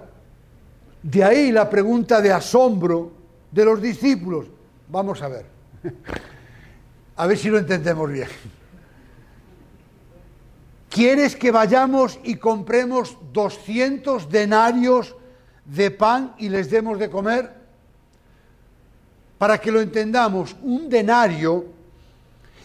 [1.02, 3.12] de ahí la pregunta de asombro
[3.50, 4.46] de los discípulos.
[4.88, 5.46] Vamos a ver.
[7.16, 8.28] A ver si lo entendemos bien.
[10.90, 15.14] ¿Quieres que vayamos y compremos 200 denarios
[15.64, 17.54] de pan y les demos de comer?
[19.38, 21.66] Para que lo entendamos, un denario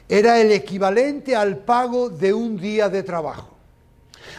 [0.09, 3.51] era el equivalente al pago de un día de trabajo.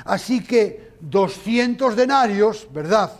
[0.05, 3.13] Así que 200 denarios, ¿verdad?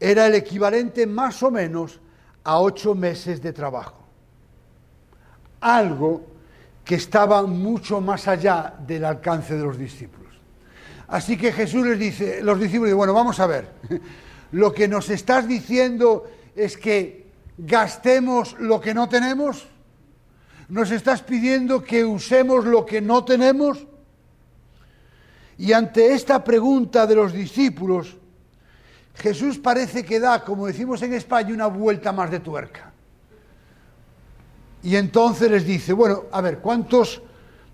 [0.00, 2.00] Era el equivalente más o menos
[2.44, 3.98] a ocho meses de trabajo.
[5.60, 6.31] Algo
[6.84, 10.32] que estaba mucho más allá del alcance de los discípulos.
[11.08, 13.68] Así que Jesús les dice, los discípulos, bueno, vamos a ver,
[14.52, 16.24] lo que nos estás diciendo
[16.56, 17.26] es que
[17.58, 19.68] gastemos lo que no tenemos,
[20.68, 23.86] nos estás pidiendo que usemos lo que no tenemos.
[25.58, 28.16] Y ante esta pregunta de los discípulos,
[29.14, 32.91] Jesús parece que da, como decimos en España, una vuelta más de tuerca.
[34.82, 37.22] Y entonces les dice, bueno, a ver, ¿cuántos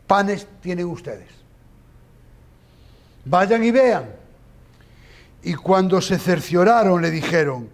[0.06, 1.28] panes tienen ustedes?
[3.24, 4.10] Vayan y vean.
[5.42, 7.70] Y cuando se cercioraron le dijeron,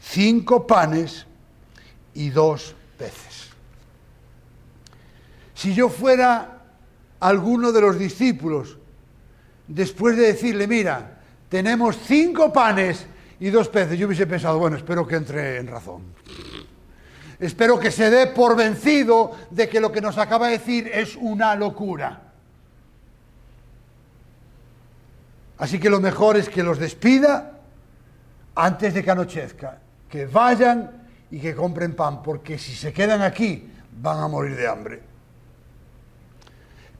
[0.00, 1.26] cinco panes
[2.14, 3.48] y dos peces.
[5.54, 6.62] Si yo fuera
[7.20, 8.76] alguno de los discípulos,
[9.66, 13.06] después de decirle, mira, tenemos cinco panes
[13.40, 16.02] y dos peces, yo hubiese pensado, bueno, espero que entre en razón.
[17.38, 21.16] Espero que se dé por vencido de que lo que nos acaba de decir es
[21.16, 22.22] una locura.
[25.58, 27.60] Así que lo mejor es que los despida
[28.54, 33.70] antes de que anochezca, que vayan y que compren pan, porque si se quedan aquí
[34.00, 35.02] van a morir de hambre.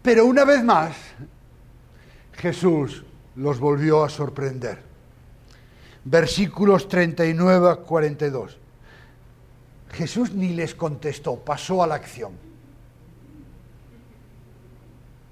[0.03, 0.95] Pero una vez más,
[2.33, 3.05] Jesús
[3.37, 4.83] los volvió a sorprender.
[6.05, 8.59] Versículos 39 a 42.
[9.93, 12.33] Jesús ni les contestó, pasó a la acción,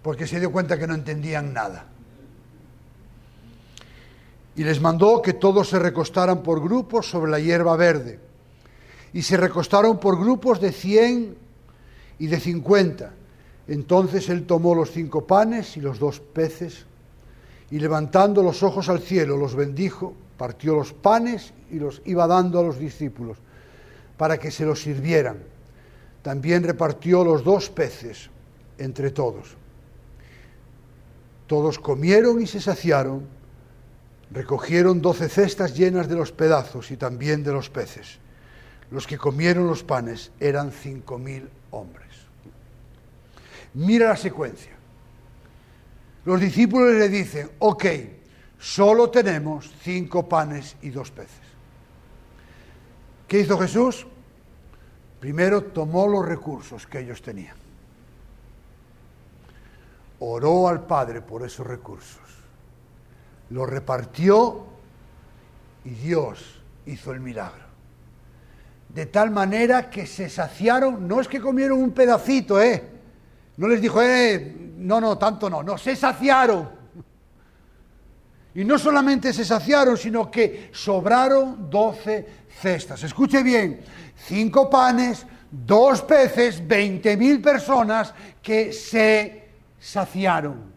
[0.03, 1.87] porque se dio cuenta que no entendían nada.
[4.57, 8.21] Y les mandó que todos se recostaran por grupos sobre la hierba verde.
[9.13, 11.37] Y se recostaron por grupos de cien
[12.19, 13.13] y de cincuenta.
[13.67, 16.87] Entonces él tomó los cinco panes y los dos peces,
[17.71, 22.61] y levantando los ojos al cielo los bendijo, partió los panes y los iba dando
[22.61, 23.39] a los discípulos
[24.25, 25.37] para que se los sirvieran.
[26.23, 28.31] También repartió los dos peces
[28.79, 29.55] entre todos.
[31.47, 33.27] Todos comieron y se saciaron,
[34.31, 38.17] recogieron doce cestas llenas de los pedazos y también de los peces.
[38.91, 42.09] Los que comieron los panes eran cinco mil hombres.
[43.75, 44.73] Mira la secuencia.
[46.25, 47.85] Los discípulos le dicen, ok,
[48.59, 51.45] solo tenemos cinco panes y dos peces.
[53.29, 54.07] ¿Qué hizo Jesús?
[55.25, 57.57] Primero tomó los recursos que ellos tenían.
[60.19, 62.21] Oró al Padre por esos recursos.
[63.49, 64.67] Los repartió
[65.83, 67.65] y Dios hizo el milagro.
[68.91, 72.87] De tal manera que se saciaron, no es que comieron un pedacito, ¿eh?
[73.57, 76.69] No les dijo, eh, no, no, tanto no, no, se saciaron.
[78.55, 82.27] Y no solamente se saciaron, sino que sobraron doce
[82.61, 83.03] cestas.
[83.03, 83.81] Escuche bien,
[84.17, 89.49] cinco panes, dos peces, veinte mil personas que se
[89.81, 90.73] saciaron.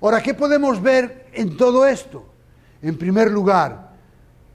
[0.00, 2.26] Ahora, ¿qué podemos ver en todo esto?
[2.80, 3.92] En primer lugar,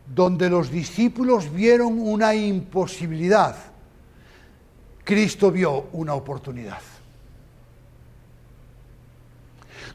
[0.07, 3.55] donde los discípulos vieron una imposibilidad,
[5.03, 6.81] Cristo vio una oportunidad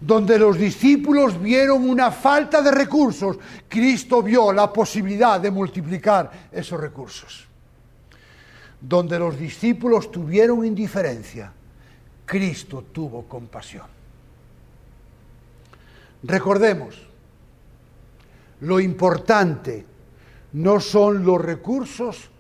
[0.01, 3.39] donde los discípulos vieron una falta de recursos,
[3.69, 7.47] Cristo vio la posibilidad de multiplicar esos recursos.
[8.81, 11.53] Donde los discípulos tuvieron indiferencia,
[12.27, 13.87] Cristo tuvo compasión.
[16.23, 17.07] Recordemos,
[18.61, 19.85] lo importante
[20.55, 22.31] no son los recursos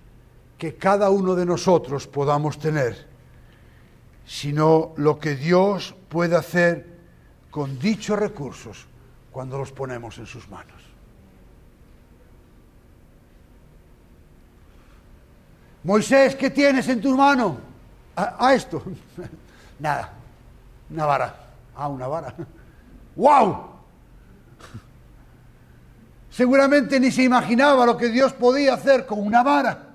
[0.57, 3.07] que cada uno de nosotros podamos tener,
[4.25, 6.94] sino lo que Dios puede hacer
[7.55, 8.85] con dichos recursos
[9.31, 10.83] cuando los ponemos en sus manos.
[15.85, 17.59] Moisés, ¿qué tienes en tu mano?
[18.17, 18.83] A, esto.
[19.79, 20.15] Nada.
[20.91, 21.37] Una vara.
[21.77, 22.35] Ah, una vara.
[23.15, 23.67] ¡Wow!
[26.29, 29.94] Seguramente ni se imaginaba lo que Dios podía hacer con una vara.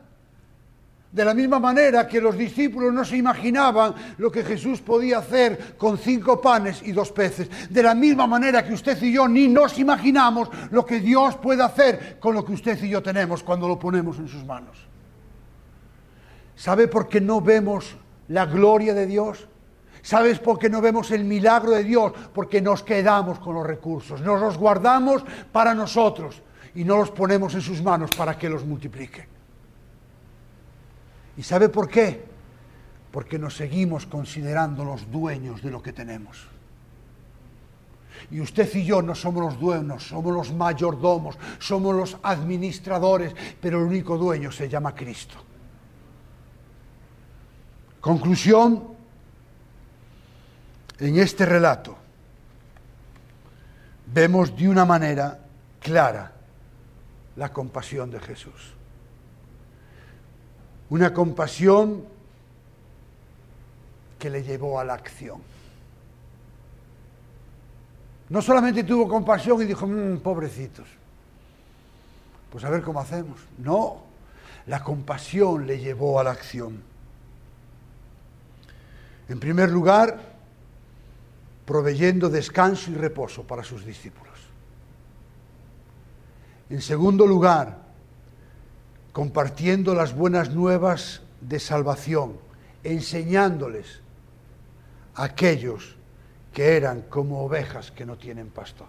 [1.12, 5.76] De la misma manera que los discípulos no se imaginaban lo que Jesús podía hacer
[5.76, 7.49] con cinco panes y dos peces.
[7.70, 11.64] De la misma manera que usted y yo ni nos imaginamos lo que Dios puede
[11.64, 14.78] hacer con lo que usted y yo tenemos cuando lo ponemos en sus manos.
[16.55, 17.95] ¿Sabe por qué no vemos
[18.28, 19.47] la gloria de Dios?
[20.03, 22.14] ¿Sabes por qué no vemos el milagro de Dios?
[22.34, 26.43] Porque nos quedamos con los recursos, nos los guardamos para nosotros
[26.76, 29.39] y no los ponemos en sus manos para que los multiplique.
[31.40, 32.22] ¿Y sabe por qué?
[33.14, 36.38] Porque nos seguimos considerando los dueños de lo que tenemos.
[38.30, 43.80] Y usted y yo no somos los dueños, somos los mayordomos, somos los administradores, pero
[43.80, 45.36] el único dueño se llama Cristo.
[48.02, 48.90] Conclusión,
[51.00, 51.96] en este relato
[54.08, 55.40] vemos de una manera
[55.80, 56.34] clara
[57.38, 58.79] la compasión de Jesús.
[60.90, 62.04] Una compasión
[64.18, 65.42] que le llevó a la acción.
[68.30, 70.88] No solamente tuvo compasión y dijo, mmm, pobrecitos,
[72.52, 73.40] pues a ver cómo hacemos.
[73.58, 74.04] No,
[74.68, 76.82] la compasión le llevó a la acción.
[79.28, 80.20] En primer lugar,
[81.66, 84.34] proveyendo descanso y reposo para sus discípulos.
[86.70, 87.89] En segundo lugar,
[89.12, 92.38] compartiendo las buenas nuevas de salvación,
[92.84, 94.01] enseñándoles
[95.16, 95.95] a aquellos
[96.53, 98.88] que eran como ovejas que no tienen pastor.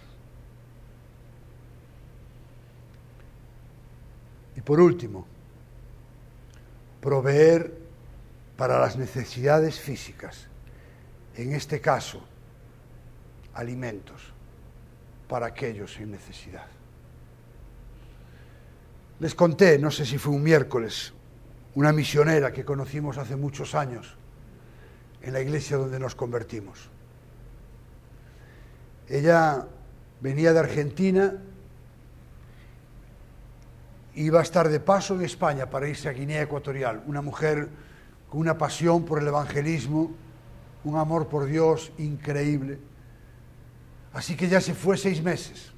[4.56, 5.26] Y por último,
[7.00, 7.78] proveer
[8.56, 10.46] para las necesidades físicas,
[11.34, 12.22] en este caso,
[13.54, 14.20] alimentos
[15.28, 16.66] para aquellos en necesidad.
[19.20, 21.12] Les conté, no sé si fue un miércoles,
[21.74, 24.16] una misionera que conocimos hace muchos años
[25.20, 26.88] en la iglesia donde nos convertimos.
[29.08, 29.66] Ella
[30.22, 31.34] venía de Argentina,
[34.14, 37.68] iba a estar de paso en España para irse a Guinea Ecuatorial, una mujer
[38.30, 40.12] con una pasión por el evangelismo,
[40.84, 42.78] un amor por Dios increíble.
[44.14, 45.72] Así que ya se fue seis meses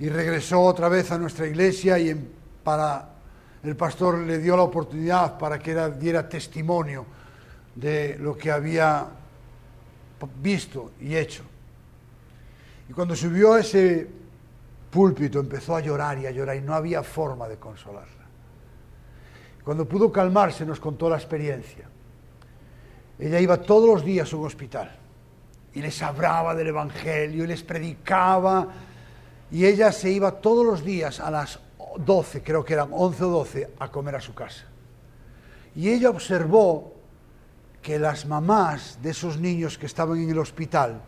[0.00, 2.14] y regresó otra vez a nuestra iglesia y
[2.64, 3.06] para
[3.62, 7.04] el pastor le dio la oportunidad para que diera testimonio
[7.74, 9.06] de lo que había
[10.42, 11.42] visto y hecho.
[12.88, 14.08] Y cuando subió a ese
[14.90, 18.24] púlpito empezó a llorar y a llorar y no había forma de consolarla.
[19.62, 21.84] Cuando pudo calmarse nos contó la experiencia.
[23.18, 24.96] Ella iba todos los días a un hospital
[25.74, 28.66] y les hablaba del Evangelio y les predicaba
[29.50, 31.58] y ella se iba todos los días a las
[31.96, 34.64] 12, creo que eran 11 o 12, a comer a su casa.
[35.74, 36.94] Y ella observó
[37.82, 41.00] que las mamás de esos niños que estaban en el hospital,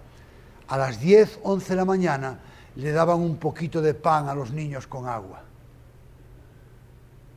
[0.68, 2.38] a las 10, 11 de la mañana,
[2.76, 5.42] le daban un poquito de pan a los niños con agua.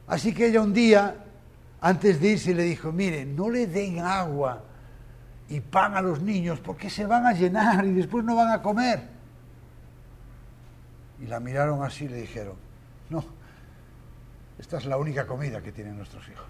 [0.07, 1.15] Así que ella un día,
[1.81, 4.63] antes de irse, le dijo, mire, no le den agua
[5.49, 8.61] y pan a los niños porque se van a llenar y después no van a
[8.61, 9.14] comer.
[11.21, 12.55] Y la miraron así y le dijeron,
[13.09, 13.23] no,
[14.59, 16.47] esta es la única comida que tienen nuestros hijos.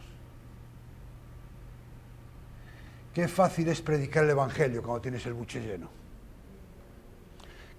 [3.14, 5.90] Qué fácil es predicar el Evangelio cuando tienes el buche lleno.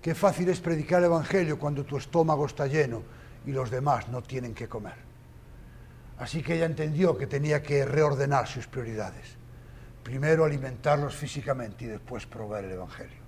[0.00, 3.02] Qué fácil es predicar el Evangelio cuando tu estómago está lleno
[3.44, 4.94] y los demás no tienen que comer.
[6.18, 9.36] Así que ella entendió que tenía que reordenar sus prioridades.
[10.02, 13.25] Primero alimentarlos físicamente y después probar el Evangelio.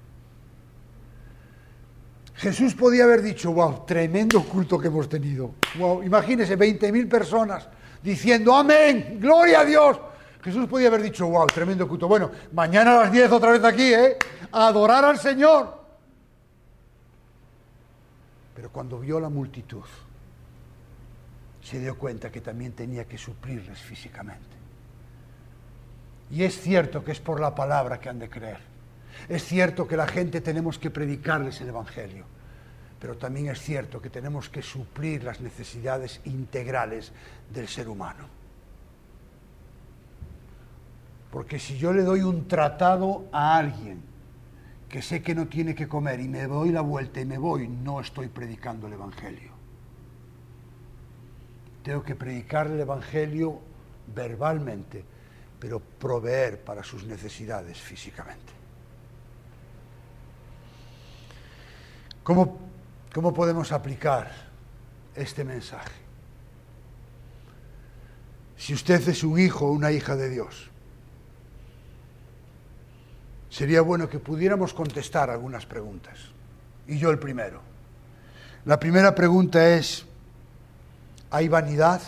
[2.38, 5.56] Jesús podía haber dicho, wow, tremendo culto que hemos tenido.
[5.76, 7.68] Wow, imagínese 20.000 personas
[8.00, 10.00] diciendo, amén, gloria a Dios.
[10.40, 12.06] Jesús podía haber dicho, wow, tremendo culto.
[12.06, 14.16] Bueno, mañana a las 10 otra vez aquí, ¿eh?
[14.52, 15.82] Adorar al Señor.
[18.54, 19.84] Pero cuando vio la multitud,
[21.60, 24.56] se dio cuenta que también tenía que suplirles físicamente.
[26.30, 28.77] Y es cierto que es por la palabra que han de creer.
[29.28, 32.24] Es cierto que la gente tenemos que predicarles el Evangelio,
[32.98, 37.12] pero también es cierto que tenemos que suplir las necesidades integrales
[37.52, 38.24] del ser humano.
[41.30, 44.00] Porque si yo le doy un tratado a alguien
[44.88, 47.68] que sé que no tiene que comer y me doy la vuelta y me voy,
[47.68, 49.52] no estoy predicando el Evangelio.
[51.82, 53.60] Tengo que predicar el Evangelio
[54.14, 55.04] verbalmente,
[55.60, 58.57] pero proveer para sus necesidades físicamente.
[62.28, 62.58] ¿Cómo,
[63.14, 64.30] cómo podemos aplicar
[65.14, 65.94] este mensaje?
[68.58, 70.68] Si usted es un hijo o una hija de Dios,
[73.48, 76.18] sería bueno que pudiéramos contestar algunas preguntas.
[76.86, 77.62] Y yo el primero.
[78.66, 80.04] La primera pregunta es,
[81.30, 82.02] ¿hay vanidad?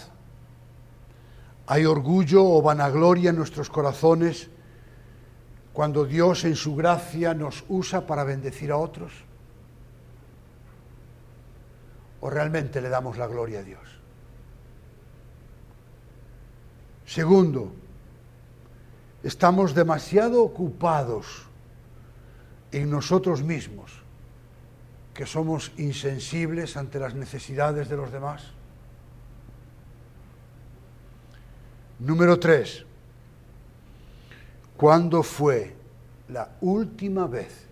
[1.67, 4.51] ¿Hay orgullo o vanagloria en nuestros corazones
[5.73, 9.30] cuando Dios en su gracia nos usa para bendecir a otros?
[12.21, 14.01] ¿O realmente le damos la gloria a Dios?
[17.07, 17.73] Segundo,
[19.23, 21.47] estamos demasiado ocupados
[22.73, 23.91] en nosotros mismos,
[25.15, 28.53] que somos insensibles ante las necesidades de los demás.
[31.99, 32.87] Número tres,
[34.77, 35.75] ¿cuándo fue
[36.29, 37.67] la última vez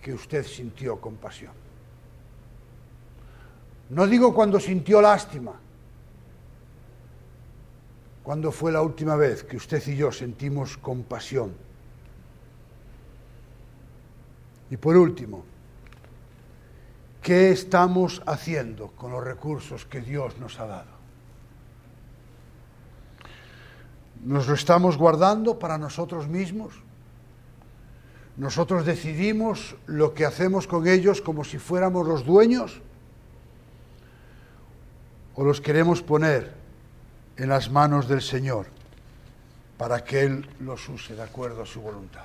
[0.00, 1.65] que usted sintió compasión?
[3.90, 5.60] No digo cuando sintió lástima,
[8.26, 11.52] ¿Cuándo fue la última vez que usted y yo sentimos compasión?
[14.68, 15.44] Y por último,
[17.22, 20.90] ¿qué estamos haciendo con los recursos que Dios nos ha dado?
[24.24, 26.74] ¿Nos lo estamos guardando para nosotros mismos?
[28.36, 32.82] ¿Nosotros decidimos lo que hacemos con ellos como si fuéramos los dueños?
[35.36, 36.52] ¿O los queremos poner
[37.36, 38.66] en las manos del Señor
[39.76, 42.24] para que Él los use de acuerdo a su voluntad.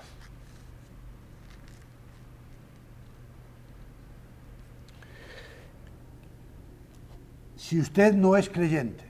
[7.57, 9.03] Si usted no es creyente,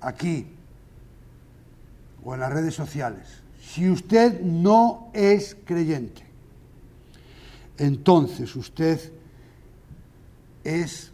[0.00, 0.46] aquí
[2.24, 6.22] o en las redes sociales, si usted no es creyente,
[7.76, 9.12] entonces usted
[10.64, 11.09] es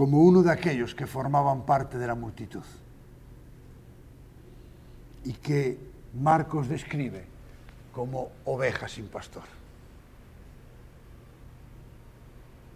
[0.00, 2.64] como uno de aquellos que formaban parte de la multitud
[5.24, 5.78] y que
[6.14, 7.26] Marcos describe
[7.92, 9.42] como oveja sin pastor.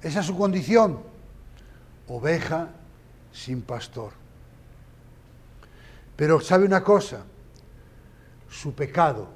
[0.03, 1.01] Esa es su condición,
[2.09, 2.68] oveja
[3.33, 4.12] sin pastor.
[6.16, 7.25] Pero sabe una cosa,
[8.51, 9.29] su pecado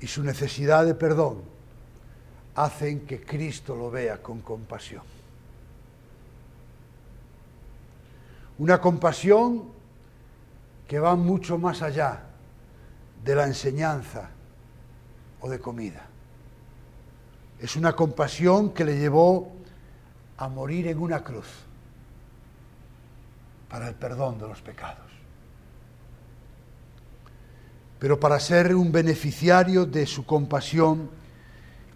[0.00, 1.51] y su necesidad de perdón
[2.54, 5.02] hacen que Cristo lo vea con compasión.
[8.58, 9.64] Una compasión
[10.86, 12.22] que va mucho más allá
[13.24, 14.30] de la enseñanza
[15.40, 16.06] o de comida.
[17.58, 19.52] Es una compasión que le llevó
[20.36, 21.46] a morir en una cruz
[23.68, 25.10] para el perdón de los pecados.
[27.98, 31.08] Pero para ser un beneficiario de su compasión,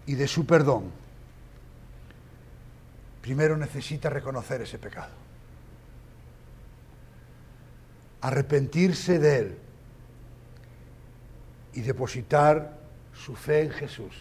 [0.07, 0.89] y de su perdón,
[3.21, 5.11] primero necesita reconocer ese pecado,
[8.21, 9.57] arrepentirse de él
[11.73, 12.79] y depositar
[13.13, 14.15] su fe en Jesús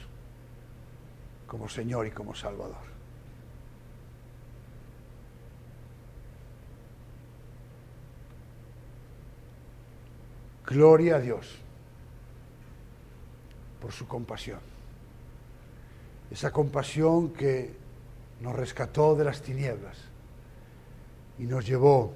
[1.47, 2.84] como Señor y como Salvador.
[10.66, 11.55] Gloria a Dios
[13.80, 14.76] por su compasión
[16.31, 17.74] esa compasión que
[18.41, 19.97] nos rescató de las tinieblas
[21.39, 22.12] y nos llevó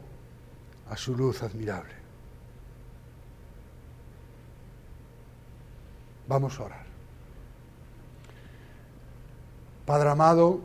[0.88, 1.94] a su luz admirable.
[6.28, 6.84] Vamos a orar.
[9.86, 10.60] Padre amado,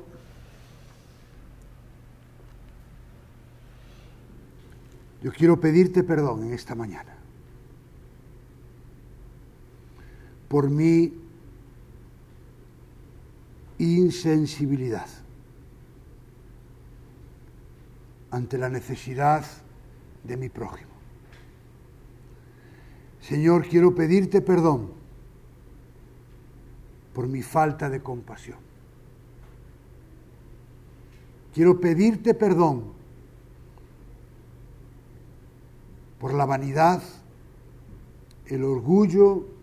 [5.23, 7.15] yo quiero pedirte perdón en esta mañana
[10.47, 11.24] por mi
[13.77, 15.07] insensibilidad
[18.31, 19.45] ante la necesidad
[20.23, 20.91] de mi prójimo.
[23.21, 24.91] Señor, quiero pedirte perdón
[27.13, 28.59] por mi falta de compasión.
[31.53, 32.93] Quiero pedirte perdón
[36.19, 37.01] por la vanidad
[38.47, 39.54] el orgullo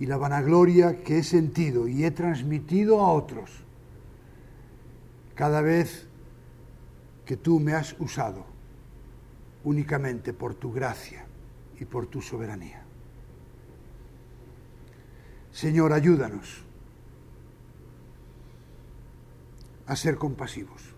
[0.00, 3.50] y la vanagloria que he sentido y he transmitido a otros
[5.34, 6.06] cada vez
[7.24, 8.46] que tú me has usado
[9.64, 11.26] únicamente por tu gracia
[11.78, 12.82] y por tu soberanía.
[15.52, 16.64] Señor, ayúdanos
[19.86, 20.94] a ser compasivos,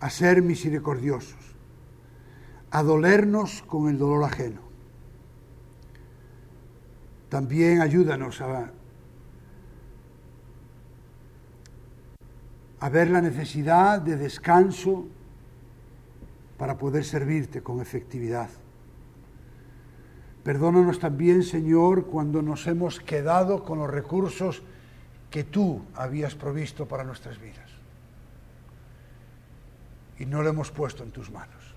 [0.00, 1.56] a ser misericordiosos,
[2.70, 4.67] a dolernos con el dolor ajeno.
[7.28, 8.72] También ayúdanos a,
[12.90, 15.06] ver la necesidad de descanso
[16.56, 18.48] para poder servirte con efectividad.
[20.42, 24.62] Perdónanos también, Señor, cuando nos hemos quedado con los recursos
[25.30, 27.70] que tú habías provisto para nuestras vidas
[30.18, 31.74] y no lo hemos puesto en tus manos.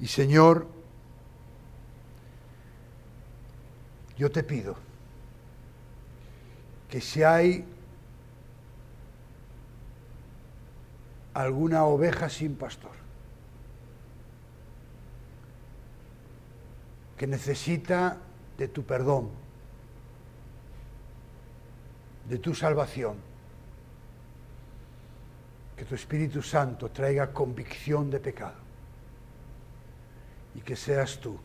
[0.00, 0.68] Y Señor,
[4.18, 4.76] yo te pido
[6.90, 7.64] que si hay
[11.34, 12.90] alguna oveja sin pastor,
[17.16, 18.16] que necesita
[18.56, 19.30] de tu perdón,
[22.28, 23.16] de tu salvación.
[25.76, 28.56] Que tu Espíritu Santo traiga convicción de pecado
[30.56, 31.38] y que seas tú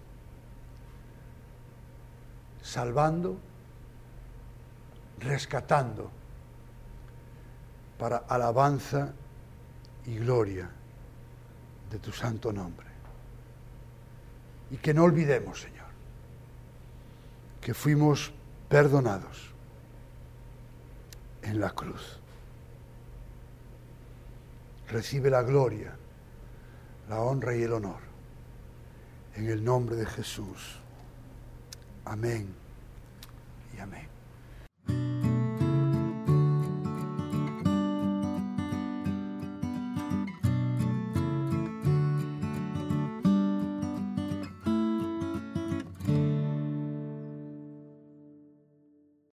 [2.63, 3.37] salvando,
[5.19, 6.09] rescatando
[7.99, 9.13] para alabanza
[10.05, 10.69] y gloria
[11.91, 12.87] de tu santo nombre.
[14.71, 15.85] Y que no olvidemos, Señor,
[17.61, 18.31] que fuimos
[18.69, 19.53] perdonados
[21.43, 22.19] en la cruz.
[24.89, 25.95] Recibe la gloria,
[27.09, 28.01] la honra y el honor.
[29.35, 30.82] En el nombre de Jesús.
[32.05, 32.53] Amén
[33.75, 34.12] y amén.